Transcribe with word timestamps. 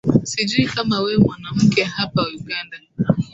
sijui 0.23 0.65
kama 0.65 0.97
we 1.05 1.17
mwanamke 1.17 1.83
hapa 1.83 2.21
uganda 2.37 2.77